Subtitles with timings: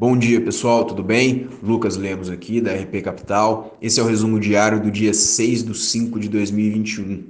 [0.00, 1.46] Bom dia pessoal, tudo bem?
[1.62, 3.76] Lucas Lemos aqui da RP Capital.
[3.82, 7.24] Esse é o resumo diário do dia 6 de 5 de 2021.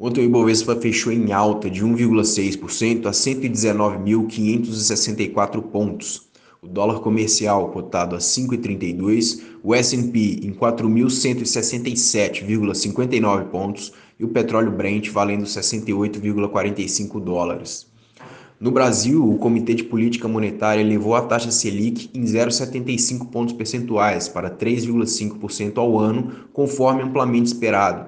[0.00, 6.22] Ontem o Ibovespa fechou em alta de 1,6% a 119.564 pontos.
[6.62, 15.10] O dólar comercial cotado a 5,32, o S&P em 4.167,59 pontos e o petróleo Brent
[15.10, 17.92] valendo 68,45 dólares.
[18.64, 24.26] No Brasil, o Comitê de Política Monetária elevou a taxa Selic em 0,75 pontos percentuais
[24.26, 28.06] para 3,5% ao ano, conforme amplamente esperado.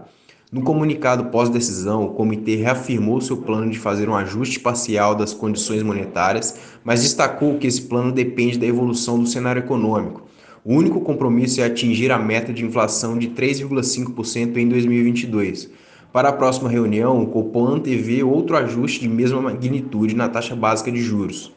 [0.50, 5.82] No comunicado pós-decisão, o comitê reafirmou seu plano de fazer um ajuste parcial das condições
[5.82, 10.26] monetárias, mas destacou que esse plano depende da evolução do cenário econômico.
[10.64, 15.68] O único compromisso é atingir a meta de inflação de 3,5% em 2022.
[16.16, 20.90] Para a próxima reunião, o Copom antevê outro ajuste de mesma magnitude na taxa básica
[20.90, 21.52] de juros.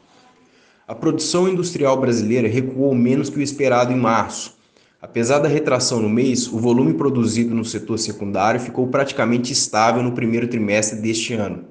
[0.86, 4.54] A produção industrial brasileira recuou menos que o esperado em março.
[5.00, 10.12] Apesar da retração no mês, o volume produzido no setor secundário ficou praticamente estável no
[10.12, 11.64] primeiro trimestre deste ano.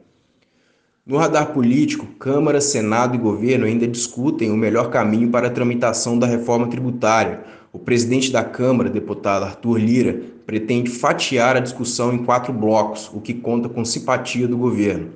[1.05, 6.17] No radar político, Câmara, Senado e governo ainda discutem o melhor caminho para a tramitação
[6.17, 7.43] da reforma tributária.
[7.71, 13.21] O presidente da Câmara, deputado Arthur Lira, pretende fatiar a discussão em quatro blocos, o
[13.21, 15.09] que conta com simpatia do governo.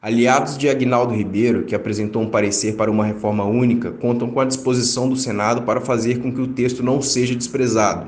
[0.00, 4.44] Aliados de Agnaldo Ribeiro, que apresentou um parecer para uma reforma única, contam com a
[4.46, 8.06] disposição do Senado para fazer com que o texto não seja desprezado.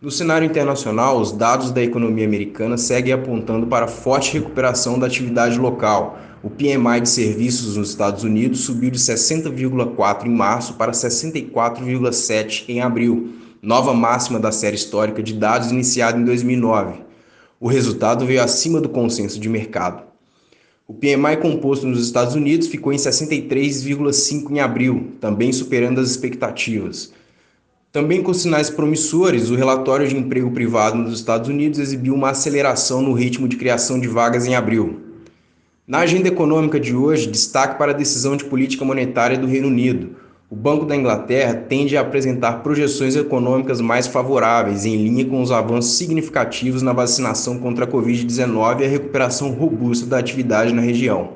[0.00, 5.60] No cenário internacional, os dados da economia americana seguem apontando para forte recuperação da atividade
[5.60, 6.18] local.
[6.42, 12.80] O PMI de serviços nos Estados Unidos subiu de 60,4 em março para 64,7 em
[12.80, 16.98] abril, nova máxima da série histórica de dados iniciada em 2009.
[17.60, 20.02] O resultado veio acima do consenso de mercado.
[20.88, 27.12] O PMI composto nos Estados Unidos ficou em 63,5 em abril, também superando as expectativas.
[27.92, 33.00] Também com sinais promissores, o relatório de emprego privado nos Estados Unidos exibiu uma aceleração
[33.00, 35.00] no ritmo de criação de vagas em abril.
[35.86, 40.16] Na agenda econômica de hoje, destaque para a decisão de política monetária do Reino Unido.
[40.52, 45.50] O Banco da Inglaterra tende a apresentar projeções econômicas mais favoráveis, em linha com os
[45.50, 51.30] avanços significativos na vacinação contra a Covid-19 e a recuperação robusta da atividade na região.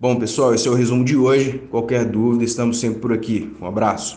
[0.00, 1.60] Bom, pessoal, esse é o resumo de hoje.
[1.70, 3.54] Qualquer dúvida, estamos sempre por aqui.
[3.60, 4.16] Um abraço.